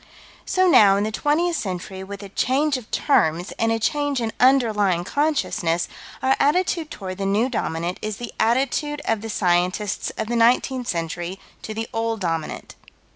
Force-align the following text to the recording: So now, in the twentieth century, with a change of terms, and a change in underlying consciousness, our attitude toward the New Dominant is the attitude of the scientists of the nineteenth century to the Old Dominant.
So 0.47 0.67
now, 0.67 0.97
in 0.97 1.03
the 1.03 1.11
twentieth 1.11 1.55
century, 1.57 2.03
with 2.03 2.23
a 2.23 2.29
change 2.29 2.75
of 2.75 2.89
terms, 2.89 3.51
and 3.59 3.71
a 3.71 3.77
change 3.77 4.19
in 4.19 4.31
underlying 4.39 5.03
consciousness, 5.03 5.87
our 6.23 6.35
attitude 6.39 6.89
toward 6.89 7.19
the 7.19 7.25
New 7.27 7.49
Dominant 7.49 7.99
is 8.01 8.17
the 8.17 8.33
attitude 8.39 9.03
of 9.05 9.21
the 9.21 9.29
scientists 9.29 10.09
of 10.17 10.25
the 10.25 10.35
nineteenth 10.35 10.87
century 10.87 11.39
to 11.61 11.75
the 11.75 11.87
Old 11.93 12.19
Dominant. 12.19 12.73